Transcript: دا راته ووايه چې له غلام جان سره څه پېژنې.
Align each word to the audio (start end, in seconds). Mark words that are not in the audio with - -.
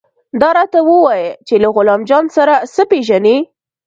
دا 0.41 0.49
راته 0.57 0.79
ووايه 0.89 1.31
چې 1.47 1.55
له 1.63 1.67
غلام 1.75 2.01
جان 2.09 2.25
سره 2.37 2.53
څه 2.73 2.81
پېژنې. 2.91 3.37